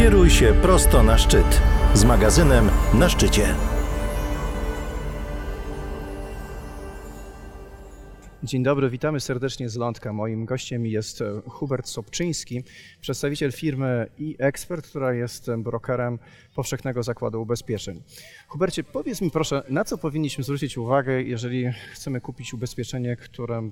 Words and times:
Kieruj 0.00 0.30
się 0.30 0.54
prosto 0.62 1.02
na 1.02 1.18
szczyt 1.18 1.62
z 1.94 2.04
magazynem 2.04 2.70
na 2.94 3.08
szczycie. 3.08 3.54
Dzień 8.42 8.62
dobry, 8.62 8.90
witamy 8.90 9.20
serdecznie 9.20 9.68
z 9.68 9.76
Lądka. 9.76 10.12
Moim 10.12 10.44
gościem 10.44 10.86
jest 10.86 11.20
e, 11.20 11.42
Hubert 11.46 11.88
Sobczyński, 11.88 12.62
przedstawiciel 13.00 13.52
firmy 13.52 14.06
e-Expert, 14.20 14.86
która 14.86 15.14
jest 15.14 15.50
brokerem 15.58 16.18
Powszechnego 16.54 17.02
Zakładu 17.02 17.42
Ubezpieczeń. 17.42 18.02
Hubercie, 18.48 18.84
powiedz 18.84 19.20
mi 19.20 19.30
proszę, 19.30 19.62
na 19.68 19.84
co 19.84 19.98
powinniśmy 19.98 20.44
zwrócić 20.44 20.78
uwagę, 20.78 21.22
jeżeli 21.22 21.64
chcemy 21.92 22.20
kupić 22.20 22.54
ubezpieczenie, 22.54 23.16
które, 23.16 23.70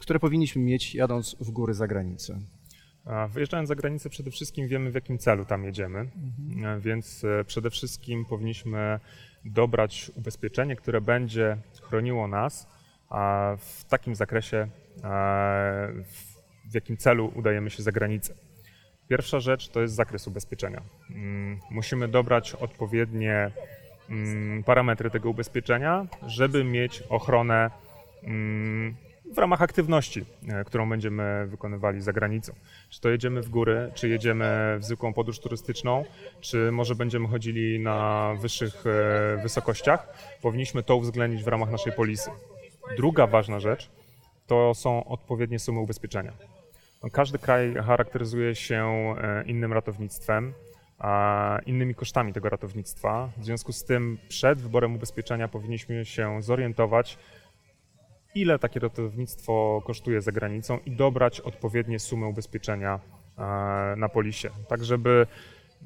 które 0.00 0.20
powinniśmy 0.20 0.62
mieć 0.62 0.94
jadąc 0.94 1.36
w 1.40 1.50
góry 1.50 1.74
za 1.74 1.86
granicę? 1.86 2.40
Wyjeżdżając 3.28 3.68
za 3.68 3.74
granicę, 3.74 4.10
przede 4.10 4.30
wszystkim 4.30 4.68
wiemy, 4.68 4.90
w 4.90 4.94
jakim 4.94 5.18
celu 5.18 5.44
tam 5.44 5.64
jedziemy, 5.64 5.98
mhm. 5.98 6.80
więc 6.80 7.24
e, 7.24 7.44
przede 7.44 7.70
wszystkim 7.70 8.24
powinniśmy 8.24 9.00
dobrać 9.44 10.10
ubezpieczenie, 10.14 10.76
które 10.76 11.00
będzie 11.00 11.56
chroniło 11.82 12.28
nas 12.28 12.68
w 13.58 13.84
takim 13.88 14.14
zakresie, 14.14 14.68
w 16.70 16.74
jakim 16.74 16.96
celu 16.96 17.32
udajemy 17.34 17.70
się 17.70 17.82
za 17.82 17.92
granicę. 17.92 18.34
Pierwsza 19.08 19.40
rzecz 19.40 19.68
to 19.68 19.80
jest 19.80 19.94
zakres 19.94 20.26
ubezpieczenia. 20.26 20.82
Mm, 21.10 21.60
musimy 21.70 22.08
dobrać 22.08 22.54
odpowiednie 22.54 23.50
mm, 24.10 24.64
parametry 24.64 25.10
tego 25.10 25.30
ubezpieczenia, 25.30 26.06
żeby 26.26 26.64
mieć 26.64 27.02
ochronę 27.08 27.70
mm, 28.22 28.96
w 29.30 29.38
ramach 29.38 29.62
aktywności, 29.62 30.24
e, 30.48 30.64
którą 30.64 30.88
będziemy 30.88 31.46
wykonywali 31.46 32.00
za 32.00 32.12
granicą. 32.12 32.52
Czy 32.90 33.00
to 33.00 33.08
jedziemy 33.08 33.42
w 33.42 33.48
góry, 33.48 33.90
czy 33.94 34.08
jedziemy 34.08 34.76
w 34.78 34.84
zwykłą 34.84 35.12
podróż 35.12 35.38
turystyczną, 35.38 36.04
czy 36.40 36.72
może 36.72 36.94
będziemy 36.94 37.28
chodzili 37.28 37.80
na 37.80 38.30
wyższych 38.40 38.84
e, 38.86 39.42
wysokościach, 39.42 40.08
powinniśmy 40.42 40.82
to 40.82 40.96
uwzględnić 40.96 41.44
w 41.44 41.48
ramach 41.48 41.70
naszej 41.70 41.92
polisy. 41.92 42.30
Druga 42.96 43.26
ważna 43.26 43.60
rzecz 43.60 43.90
to 44.46 44.74
są 44.74 45.04
odpowiednie 45.04 45.58
sumy 45.58 45.80
ubezpieczenia. 45.80 46.32
No, 47.02 47.10
każdy 47.10 47.38
kraj 47.38 47.74
charakteryzuje 47.74 48.54
się 48.54 49.14
e, 49.22 49.44
innym 49.46 49.72
ratownictwem, 49.72 50.52
innymi 51.66 51.94
kosztami 51.94 52.32
tego 52.32 52.48
ratownictwa. 52.48 53.30
W 53.36 53.44
związku 53.44 53.72
z 53.72 53.84
tym 53.84 54.18
przed 54.28 54.60
wyborem 54.60 54.94
ubezpieczenia 54.94 55.48
powinniśmy 55.48 56.04
się 56.04 56.42
zorientować, 56.42 57.18
ile 58.34 58.58
takie 58.58 58.80
ratownictwo 58.80 59.82
kosztuje 59.86 60.20
za 60.20 60.32
granicą 60.32 60.78
i 60.86 60.90
dobrać 60.90 61.40
odpowiednie 61.40 61.98
sumy 61.98 62.26
ubezpieczenia 62.26 63.00
e, 63.38 63.42
na 63.96 64.08
polisie, 64.08 64.50
tak 64.68 64.84
żeby 64.84 65.26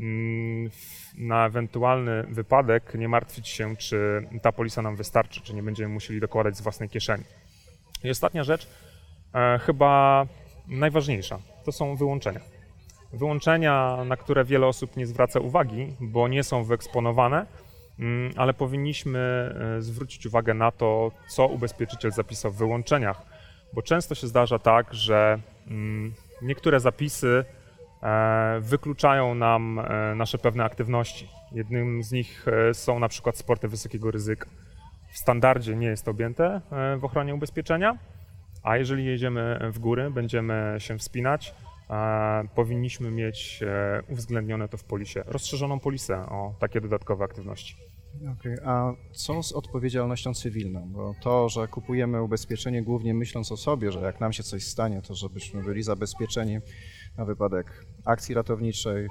mm, 0.01 0.71
na 1.19 1.47
ewentualny 1.47 2.23
wypadek 2.23 2.95
nie 2.95 3.09
martwić 3.09 3.49
się, 3.49 3.77
czy 3.77 4.29
ta 4.43 4.53
polisa 4.53 4.83
nam 4.83 4.97
wystarczy, 4.97 5.41
czy 5.41 5.55
nie 5.55 5.63
będziemy 5.63 5.95
musieli 5.95 6.21
dokładać 6.21 6.57
z 6.57 6.61
własnej 6.61 6.89
kieszeni. 6.89 7.25
I 8.05 8.11
ostatnia 8.11 8.45
rzecz, 8.45 8.69
e, 9.35 9.59
chyba 9.59 10.27
najważniejsza, 10.69 11.39
to 11.65 11.73
są 11.73 11.97
wyłączenia. 11.97 12.41
Wyłączenia, 13.13 14.05
na 14.07 14.17
które 14.17 14.45
wiele 14.45 14.67
osób 14.67 14.97
nie 14.97 15.07
zwraca 15.07 15.41
uwagi, 15.41 15.97
bo 16.01 16.29
nie 16.29 16.45
są 16.45 16.65
wyeksponowane, 16.65 17.47
ale 18.37 18.55
powinniśmy 18.55 19.19
e, 19.79 19.83
zwrócić 19.83 20.27
uwagę 20.27 20.55
na 20.55 20.71
to, 20.71 21.11
co 21.29 21.47
ubezpieczyciel 21.47 22.13
zapisał 22.13 22.53
w 22.53 22.57
wyłączeniach, 22.57 23.23
bo 23.73 23.83
często 23.83 24.15
się 24.15 24.27
zdarza 24.27 24.59
tak, 24.59 24.95
że 24.95 25.39
mm, 25.67 26.15
niektóre 26.43 26.81
zapisy 26.81 27.45
E, 28.05 28.61
wykluczają 28.61 29.35
nam 29.35 29.79
e, 29.79 30.15
nasze 30.15 30.39
pewne 30.39 30.65
aktywności. 30.65 31.29
Jednym 31.53 32.03
z 32.03 32.13
nich 32.13 32.47
są 32.73 32.99
na 32.99 33.09
przykład 33.09 33.37
sporty 33.37 33.69
wysokiego 33.69 34.11
ryzyka. 34.11 34.47
W 35.09 35.19
standardzie 35.19 35.77
nie 35.77 35.87
jest 35.87 36.05
to 36.05 36.11
objęte 36.11 36.61
w 36.99 37.05
ochronie 37.05 37.35
ubezpieczenia, 37.35 37.99
a 38.63 38.77
jeżeli 38.77 39.05
jedziemy 39.05 39.59
w 39.73 39.79
góry, 39.79 40.11
będziemy 40.11 40.77
się 40.79 40.99
wspinać, 40.99 41.55
powinniśmy 42.55 43.11
mieć 43.11 43.61
uwzględnione 44.09 44.69
to 44.69 44.77
w 44.77 44.85
polisie, 44.85 45.23
rozszerzoną 45.27 45.81
polisę 45.81 46.27
o 46.27 46.55
takie 46.61 46.81
dodatkowe 46.81 47.25
aktywności. 47.25 47.77
Okay. 48.41 48.57
a 48.65 48.93
co 49.13 49.43
z 49.43 49.53
odpowiedzialnością 49.53 50.35
cywilną? 50.35 50.89
Bo 50.93 51.15
to, 51.23 51.49
że 51.49 51.69
kupujemy 51.69 52.23
ubezpieczenie 52.23 52.83
głównie 52.83 53.15
myśląc 53.15 53.53
o 53.53 53.57
sobie, 53.57 53.93
że 53.93 54.01
jak 54.01 54.21
nam 54.21 54.33
się 54.33 54.43
coś 54.43 54.65
stanie, 54.65 55.03
to 55.03 55.15
żebyśmy 55.15 55.63
byli 55.63 55.83
zabezpieczeni 55.83 56.59
na 57.17 57.25
wypadek 57.25 57.87
akcji 58.05 58.35
ratowniczej, 58.35 59.09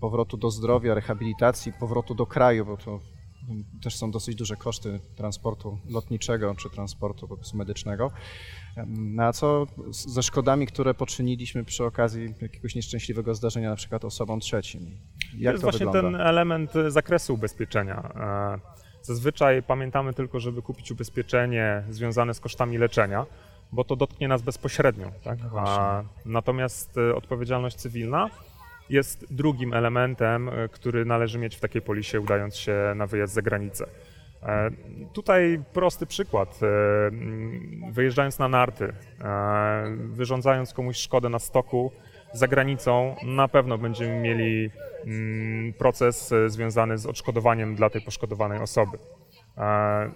powrotu 0.00 0.36
do 0.36 0.50
zdrowia, 0.50 0.94
rehabilitacji, 0.94 1.72
powrotu 1.72 2.14
do 2.14 2.26
kraju, 2.26 2.66
bo 2.66 2.76
to 2.76 3.00
też 3.82 3.96
są 3.96 4.10
dosyć 4.10 4.34
duże 4.34 4.56
koszty 4.56 5.00
transportu 5.16 5.78
lotniczego 5.90 6.54
czy 6.54 6.70
transportu 6.70 7.28
po 7.28 7.36
prostu 7.36 7.56
medycznego. 7.56 8.10
Na 8.86 9.32
co 9.32 9.66
ze 9.90 10.22
szkodami, 10.22 10.66
które 10.66 10.94
poczyniliśmy 10.94 11.64
przy 11.64 11.84
okazji 11.84 12.34
jakiegoś 12.40 12.74
nieszczęśliwego 12.74 13.34
zdarzenia, 13.34 13.70
na 13.70 13.76
przykład 13.76 14.04
osobom 14.04 14.40
trzecim? 14.40 14.80
Jak 15.34 15.42
to 15.42 15.52
jest 15.52 15.64
to 15.64 15.70
właśnie 15.70 15.86
wygląda? 15.86 16.18
ten 16.18 16.26
element 16.26 16.72
zakresu 16.88 17.34
ubezpieczenia. 17.34 18.12
E, 18.14 18.58
zazwyczaj 19.02 19.62
pamiętamy 19.62 20.14
tylko, 20.14 20.40
żeby 20.40 20.62
kupić 20.62 20.90
ubezpieczenie 20.90 21.84
związane 21.90 22.34
z 22.34 22.40
kosztami 22.40 22.78
leczenia, 22.78 23.26
bo 23.72 23.84
to 23.84 23.96
dotknie 23.96 24.28
nas 24.28 24.42
bezpośrednio. 24.42 25.10
Tak? 25.24 25.38
No 25.52 25.60
A, 25.60 26.02
natomiast 26.24 26.98
e, 26.98 27.14
odpowiedzialność 27.14 27.76
cywilna 27.76 28.30
jest 28.90 29.34
drugim 29.34 29.72
elementem, 29.72 30.48
e, 30.48 30.68
który 30.68 31.04
należy 31.04 31.38
mieć 31.38 31.56
w 31.56 31.60
takiej 31.60 31.82
polisie, 31.82 32.20
udając 32.20 32.56
się 32.56 32.92
na 32.96 33.06
wyjazd 33.06 33.34
za 33.34 33.42
granicę. 33.42 33.86
E, 34.42 34.70
tutaj 35.12 35.62
prosty 35.72 36.06
przykład. 36.06 36.60
Wyjeżdżając 37.90 38.38
na 38.38 38.48
narty, 38.48 38.92
wyrządzając 39.94 40.74
komuś 40.74 40.96
szkodę 40.96 41.28
na 41.28 41.38
stoku 41.38 41.92
za 42.32 42.48
granicą, 42.48 43.16
na 43.22 43.48
pewno 43.48 43.78
będziemy 43.78 44.20
mieli 44.20 44.70
mm, 45.06 45.72
proces 45.72 46.34
związany 46.46 46.98
z 46.98 47.06
odszkodowaniem 47.06 47.74
dla 47.74 47.90
tej 47.90 48.00
poszkodowanej 48.00 48.58
osoby. 48.58 48.98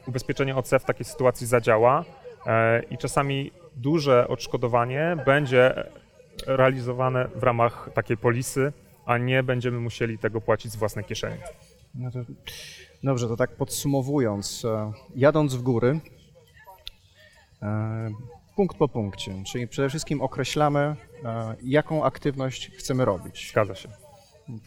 Ubezpieczenie 0.07 0.57
OC 0.57 0.71
w 0.81 0.85
takiej 0.85 1.05
sytuacji 1.05 1.47
zadziała, 1.47 2.05
E, 2.47 2.83
i 2.91 2.99
czasami 2.99 3.51
duże 3.77 4.29
odszkodowanie 4.29 5.17
będzie 5.27 5.85
realizowane 6.47 7.29
w 7.35 7.43
ramach 7.43 7.91
takiej 7.95 8.17
polisy, 8.17 8.73
a 9.07 9.19
nie 9.19 9.43
będziemy 9.43 9.81
musieli 9.81 10.19
tego 10.19 10.41
płacić 10.41 10.73
z 10.73 10.77
własnej 10.77 11.05
kieszeni. 11.05 11.39
No 11.95 12.11
to, 12.11 12.19
dobrze, 13.03 13.29
to 13.29 13.37
tak 13.37 13.57
podsumowując, 13.57 14.65
e, 14.65 14.93
jadąc 15.17 15.55
w 15.55 15.63
góry, 15.63 16.01
e, 17.63 18.11
punkt 18.57 18.77
po 18.77 18.89
punkcie, 18.89 19.43
czyli 19.47 19.69
przede 19.69 19.89
wszystkim 19.89 20.21
określamy, 20.21 20.97
jaką 21.63 22.05
aktywność 22.05 22.71
chcemy 22.77 23.05
robić. 23.05 23.51
Zgadza 23.51 23.75
się. 23.75 23.89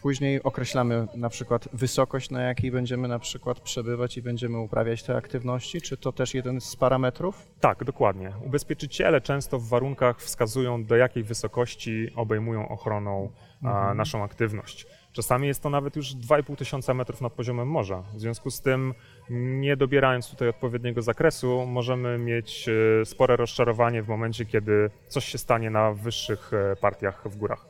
Później 0.02 0.42
określamy 0.42 1.06
na 1.14 1.28
przykład 1.28 1.68
wysokość, 1.72 2.30
na 2.30 2.42
jakiej 2.42 2.70
będziemy 2.70 3.08
na 3.08 3.18
przykład 3.18 3.60
przebywać 3.60 4.16
i 4.16 4.22
będziemy 4.22 4.58
uprawiać 4.58 5.02
te 5.02 5.16
aktywności. 5.16 5.80
Czy 5.80 5.96
to 5.96 6.12
też 6.12 6.34
jeden 6.34 6.60
z 6.60 6.76
parametrów? 6.76 7.48
Tak, 7.60 7.84
dokładnie. 7.84 8.32
Ubezpieczyciele 8.46 9.20
często 9.20 9.58
w 9.58 9.68
warunkach 9.68 10.20
wskazują, 10.20 10.84
do 10.84 10.96
jakiej 10.96 11.22
wysokości 11.22 12.10
obejmują 12.16 12.68
ochroną 12.68 13.30
mhm. 13.62 13.96
naszą 13.96 14.24
aktywność. 14.24 14.86
Czasami 15.12 15.48
jest 15.48 15.62
to 15.62 15.70
nawet 15.70 15.96
już 15.96 16.14
2,5 16.14 16.56
tysiąca 16.56 16.94
metrów 16.94 17.20
nad 17.20 17.32
poziomem 17.32 17.68
morza. 17.68 18.02
W 18.14 18.20
związku 18.20 18.50
z 18.50 18.60
tym, 18.60 18.94
nie 19.30 19.76
dobierając 19.76 20.30
tutaj 20.30 20.48
odpowiedniego 20.48 21.02
zakresu, 21.02 21.66
możemy 21.66 22.18
mieć 22.18 22.68
e, 22.68 23.04
spore 23.04 23.36
rozczarowanie 23.36 24.02
w 24.02 24.08
momencie, 24.08 24.44
kiedy 24.44 24.90
coś 25.08 25.24
się 25.24 25.38
stanie 25.38 25.70
na 25.70 25.92
wyższych 25.92 26.52
e, 26.52 26.76
partiach 26.76 27.28
w 27.28 27.36
górach. 27.36 27.66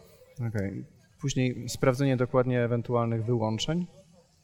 Okay. 0.48 0.96
Później 1.27 1.69
sprawdzenie 1.69 2.17
dokładnie 2.17 2.65
ewentualnych 2.65 3.25
wyłączeń. 3.25 3.87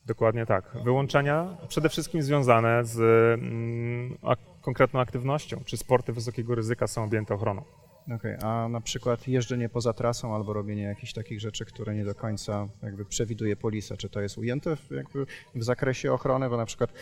Dokładnie 0.06 0.46
tak. 0.46 0.76
Wyłączenia 0.84 1.56
przede 1.68 1.88
wszystkim 1.88 2.22
związane 2.22 2.84
z 2.84 2.98
mm, 3.40 4.18
konkretną 4.62 5.00
aktywnością, 5.00 5.60
czy 5.64 5.76
sporty 5.76 6.12
wysokiego 6.12 6.54
ryzyka 6.54 6.86
są 6.86 7.04
objęte 7.04 7.34
ochroną. 7.34 7.62
Okej, 8.04 8.36
okay, 8.36 8.38
a 8.48 8.68
na 8.68 8.80
przykład 8.80 9.28
jeżdżenie 9.28 9.68
poza 9.68 9.92
trasą 9.92 10.34
albo 10.34 10.52
robienie 10.52 10.82
jakichś 10.82 11.12
takich 11.12 11.40
rzeczy, 11.40 11.64
które 11.64 11.94
nie 11.94 12.04
do 12.04 12.14
końca 12.14 12.68
jakby 12.82 13.04
przewiduje 13.04 13.56
polisa, 13.56 13.96
czy 13.96 14.08
to 14.08 14.20
jest 14.20 14.38
ujęte 14.38 14.76
w, 14.76 14.90
jakby 14.90 15.26
w 15.54 15.64
zakresie 15.64 16.12
ochrony, 16.12 16.50
bo 16.50 16.56
na 16.56 16.66
przykład 16.66 16.92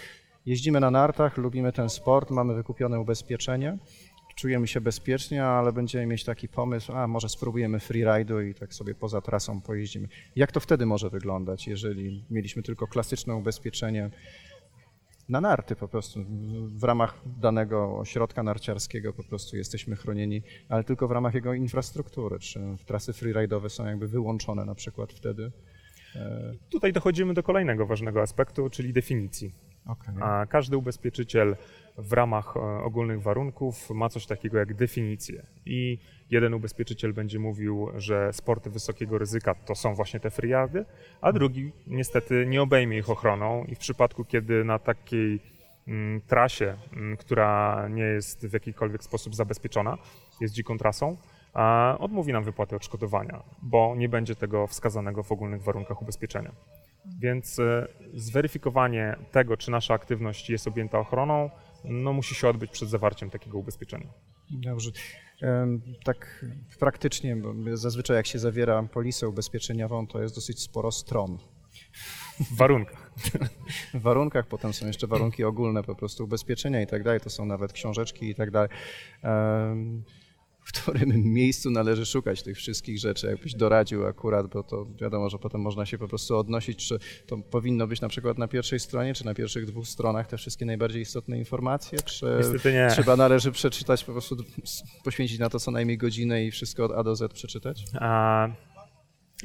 jeździmy 0.46 0.80
na 0.80 0.90
nartach, 0.90 1.36
lubimy 1.36 1.72
ten 1.72 1.90
sport, 1.90 2.30
mamy 2.30 2.54
wykupione 2.54 3.00
ubezpieczenie, 3.00 3.78
czujemy 4.40 4.66
się 4.66 4.80
bezpiecznie, 4.80 5.44
ale 5.44 5.72
będziemy 5.72 6.06
mieć 6.06 6.24
taki 6.24 6.48
pomysł, 6.48 6.92
a 6.92 7.06
może 7.06 7.28
spróbujemy 7.28 7.78
freeride'u 7.78 8.48
i 8.50 8.54
tak 8.54 8.74
sobie 8.74 8.94
poza 8.94 9.20
trasą 9.20 9.60
pojeździmy. 9.60 10.08
Jak 10.36 10.52
to 10.52 10.60
wtedy 10.60 10.86
może 10.86 11.10
wyglądać, 11.10 11.68
jeżeli 11.68 12.24
mieliśmy 12.30 12.62
tylko 12.62 12.86
klasyczne 12.86 13.34
ubezpieczenie 13.34 14.10
na 15.28 15.40
narty 15.40 15.76
po 15.76 15.88
prostu. 15.88 16.20
W 16.68 16.84
ramach 16.84 17.22
danego 17.26 17.98
ośrodka 17.98 18.42
narciarskiego 18.42 19.12
po 19.12 19.24
prostu 19.24 19.56
jesteśmy 19.56 19.96
chronieni, 19.96 20.42
ale 20.68 20.84
tylko 20.84 21.08
w 21.08 21.10
ramach 21.10 21.34
jego 21.34 21.54
infrastruktury. 21.54 22.38
Czy 22.38 22.60
trasy 22.86 23.12
freeride'owe 23.12 23.68
są 23.68 23.86
jakby 23.86 24.08
wyłączone 24.08 24.64
na 24.64 24.74
przykład 24.74 25.12
wtedy? 25.12 25.52
Tutaj 26.70 26.92
dochodzimy 26.92 27.34
do 27.34 27.42
kolejnego 27.42 27.86
ważnego 27.86 28.22
aspektu, 28.22 28.70
czyli 28.70 28.92
definicji. 28.92 29.52
Okay. 29.86 30.14
A 30.20 30.46
każdy 30.46 30.76
ubezpieczyciel 30.76 31.56
w 31.98 32.12
ramach 32.12 32.56
e, 32.56 32.60
ogólnych 32.60 33.22
warunków 33.22 33.90
ma 33.90 34.08
coś 34.08 34.26
takiego 34.26 34.58
jak 34.58 34.74
definicję. 34.74 35.46
I 35.66 35.98
jeden 36.30 36.54
ubezpieczyciel 36.54 37.12
będzie 37.12 37.38
mówił, 37.38 37.88
że 37.96 38.32
sporty 38.32 38.70
wysokiego 38.70 39.18
ryzyka 39.18 39.54
to 39.54 39.74
są 39.74 39.94
właśnie 39.94 40.20
te 40.20 40.30
freejardy, 40.30 40.84
a 41.20 41.32
drugi 41.32 41.72
niestety 41.86 42.46
nie 42.48 42.62
obejmie 42.62 42.98
ich 42.98 43.10
ochroną 43.10 43.64
i 43.64 43.74
w 43.74 43.78
przypadku, 43.78 44.24
kiedy 44.24 44.64
na 44.64 44.78
takiej 44.78 45.40
mm, 45.88 46.20
trasie, 46.20 46.76
mm, 46.92 47.16
która 47.16 47.88
nie 47.88 48.02
jest 48.02 48.46
w 48.46 48.52
jakikolwiek 48.52 49.04
sposób 49.04 49.34
zabezpieczona, 49.34 49.98
jest 50.40 50.54
dziką 50.54 50.78
trasą, 50.78 51.16
odmówi 51.98 52.32
nam 52.32 52.44
wypłaty 52.44 52.76
odszkodowania, 52.76 53.42
bo 53.62 53.94
nie 53.96 54.08
będzie 54.08 54.36
tego 54.36 54.66
wskazanego 54.66 55.22
w 55.22 55.32
ogólnych 55.32 55.62
warunkach 55.62 56.02
ubezpieczenia. 56.02 56.52
Więc 57.18 57.58
e, 57.58 57.86
zweryfikowanie 58.14 59.16
tego, 59.32 59.56
czy 59.56 59.70
nasza 59.70 59.94
aktywność 59.94 60.50
jest 60.50 60.66
objęta 60.66 60.98
ochroną, 60.98 61.50
no 61.84 62.12
musi 62.12 62.34
się 62.34 62.48
odbyć 62.48 62.70
przed 62.70 62.88
zawarciem 62.88 63.30
takiego 63.30 63.58
ubezpieczenia. 63.58 64.12
Dobrze. 64.50 64.90
Tak 66.04 66.44
praktycznie, 66.78 67.36
bo 67.36 67.76
zazwyczaj 67.76 68.16
jak 68.16 68.26
się 68.26 68.38
zawiera 68.38 68.82
polisę 68.82 69.28
ubezpieczeniową, 69.28 70.06
to 70.06 70.22
jest 70.22 70.34
dosyć 70.34 70.62
sporo 70.62 70.92
stron. 70.92 71.38
W 72.40 72.56
warunkach. 72.56 73.12
W 73.94 74.00
warunkach, 74.00 74.46
potem 74.46 74.72
są 74.72 74.86
jeszcze 74.86 75.06
warunki 75.06 75.44
ogólne 75.44 75.82
po 75.82 75.94
prostu 75.94 76.24
ubezpieczenia 76.24 76.82
i 76.82 76.86
tak 76.86 77.02
dalej, 77.02 77.20
to 77.20 77.30
są 77.30 77.44
nawet 77.44 77.72
książeczki 77.72 78.30
i 78.30 78.34
tak 78.34 78.50
dalej 78.50 78.68
którym 80.72 81.22
miejscu 81.24 81.70
należy 81.70 82.06
szukać 82.06 82.42
tych 82.42 82.56
wszystkich 82.56 82.98
rzeczy, 82.98 83.26
jakbyś 83.26 83.54
doradził 83.54 84.06
akurat, 84.06 84.46
bo 84.46 84.62
to 84.62 84.86
wiadomo, 85.00 85.30
że 85.30 85.38
potem 85.38 85.60
można 85.60 85.86
się 85.86 85.98
po 85.98 86.08
prostu 86.08 86.36
odnosić, 86.36 86.88
czy 86.88 86.98
to 87.26 87.38
powinno 87.38 87.86
być 87.86 88.00
na 88.00 88.08
przykład 88.08 88.38
na 88.38 88.48
pierwszej 88.48 88.80
stronie, 88.80 89.14
czy 89.14 89.26
na 89.26 89.34
pierwszych 89.34 89.66
dwóch 89.66 89.86
stronach 89.86 90.26
te 90.26 90.36
wszystkie 90.36 90.66
najbardziej 90.66 91.02
istotne 91.02 91.38
informacje, 91.38 91.98
czy 91.98 92.40
trzeba 92.90 93.16
należy 93.16 93.52
przeczytać, 93.52 94.04
po 94.04 94.12
prostu 94.12 94.36
poświęcić 95.04 95.38
na 95.38 95.50
to 95.50 95.60
co 95.60 95.70
najmniej 95.70 95.98
godzinę 95.98 96.44
i 96.44 96.50
wszystko 96.50 96.84
od 96.84 96.92
A 96.92 97.02
do 97.02 97.16
Z 97.16 97.32
przeczytać? 97.32 97.84
A... 97.94 98.48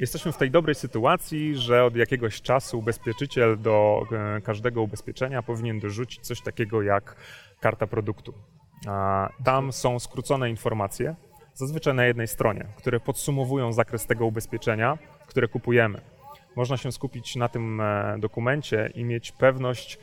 Jesteśmy 0.00 0.32
w 0.32 0.36
tej 0.36 0.50
dobrej 0.50 0.74
sytuacji, 0.74 1.56
że 1.56 1.84
od 1.84 1.96
jakiegoś 1.96 2.42
czasu 2.42 2.78
ubezpieczyciel 2.78 3.60
do 3.60 4.02
e, 4.12 4.40
każdego 4.40 4.82
ubezpieczenia 4.82 5.42
powinien 5.42 5.80
dorzucić 5.80 6.20
coś 6.20 6.40
takiego 6.40 6.82
jak 6.82 7.16
karta 7.60 7.86
produktu. 7.86 8.34
Tam 9.44 9.72
są 9.72 9.98
skrócone 9.98 10.50
informacje, 10.50 11.14
zazwyczaj 11.54 11.94
na 11.94 12.04
jednej 12.04 12.28
stronie, 12.28 12.66
które 12.76 13.00
podsumowują 13.00 13.72
zakres 13.72 14.06
tego 14.06 14.26
ubezpieczenia, 14.26 14.98
które 15.26 15.48
kupujemy. 15.48 16.00
Można 16.56 16.76
się 16.76 16.92
skupić 16.92 17.36
na 17.36 17.48
tym 17.48 17.80
e, 17.80 18.16
dokumencie 18.18 18.90
i 18.94 19.04
mieć 19.04 19.32
pewność, 19.32 19.98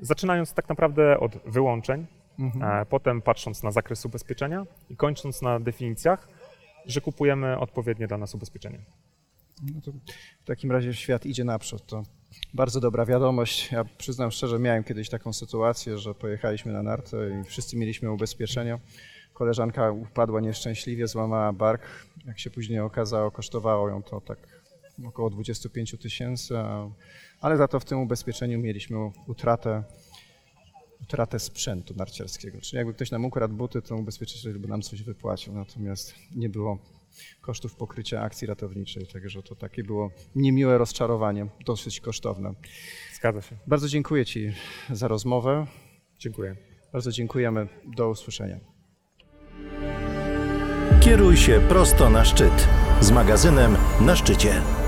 zaczynając 0.00 0.54
tak 0.54 0.68
naprawdę 0.68 1.20
od 1.20 1.36
wyłączeń, 1.46 2.06
mhm. 2.38 2.86
potem 2.86 3.22
patrząc 3.22 3.62
na 3.62 3.70
zakres 3.70 4.06
ubezpieczenia 4.06 4.66
i 4.90 4.96
kończąc 4.96 5.42
na 5.42 5.60
definicjach, 5.60 6.28
że 6.86 7.00
kupujemy 7.00 7.58
odpowiednie 7.58 8.06
dla 8.06 8.18
nas 8.18 8.34
ubezpieczenie. 8.34 8.78
No 9.74 9.80
to 9.80 9.92
w 10.42 10.44
takim 10.44 10.72
razie 10.72 10.94
świat 10.94 11.26
idzie 11.26 11.44
naprzód. 11.44 11.86
To 11.86 12.02
bardzo 12.54 12.80
dobra 12.80 13.06
wiadomość. 13.06 13.72
Ja 13.72 13.84
przyznam 13.84 14.30
szczerze, 14.30 14.58
miałem 14.58 14.84
kiedyś 14.84 15.08
taką 15.08 15.32
sytuację, 15.32 15.98
że 15.98 16.14
pojechaliśmy 16.14 16.72
na 16.72 16.82
nartę 16.82 17.16
i 17.40 17.44
wszyscy 17.44 17.76
mieliśmy 17.76 18.12
ubezpieczenie. 18.12 18.78
Koleżanka 19.32 19.90
upadła 19.90 20.40
nieszczęśliwie, 20.40 21.06
złamała 21.06 21.52
bark. 21.52 21.82
Jak 22.26 22.38
się 22.38 22.50
później 22.50 22.80
okazało, 22.80 23.30
kosztowało 23.30 23.88
ją 23.88 24.02
to 24.02 24.20
tak 24.20 24.38
około 25.04 25.30
25 25.30 25.96
tysięcy, 26.00 26.54
ale 27.40 27.56
za 27.56 27.68
to 27.68 27.80
w 27.80 27.84
tym 27.84 27.98
ubezpieczeniu 27.98 28.58
mieliśmy 28.58 28.98
utratę, 29.26 29.84
utratę 31.02 31.38
sprzętu 31.38 31.94
narciarskiego. 31.94 32.60
Czyli 32.60 32.78
jakby 32.78 32.94
ktoś 32.94 33.10
nam 33.10 33.24
ukradł 33.24 33.54
buty, 33.54 33.82
to 33.82 33.96
ubezpieczyciel 33.96 34.58
by 34.58 34.68
nam 34.68 34.82
coś 34.82 35.02
wypłacił, 35.02 35.52
natomiast 35.52 36.14
nie 36.36 36.48
było 36.48 36.78
kosztów 37.40 37.76
pokrycia 37.76 38.20
akcji 38.20 38.46
ratowniczej, 38.46 39.06
także 39.06 39.42
to 39.42 39.54
takie 39.54 39.84
było 39.84 40.10
niemiłe 40.34 40.78
rozczarowanie, 40.78 41.46
dosyć 41.66 42.00
kosztowne. 42.00 42.54
Zgadza 43.14 43.42
się. 43.42 43.56
Bardzo 43.66 43.88
dziękuję 43.88 44.24
Ci 44.24 44.52
za 44.90 45.08
rozmowę. 45.08 45.66
Dziękuję. 46.18 46.56
Bardzo 46.92 47.12
dziękujemy. 47.12 47.68
Do 47.96 48.10
usłyszenia. 48.10 48.60
Kieruj 51.00 51.36
się 51.36 51.60
prosto 51.68 52.10
na 52.10 52.24
szczyt 52.24 52.68
z 53.00 53.10
magazynem 53.10 53.76
na 54.00 54.16
szczycie. 54.16 54.81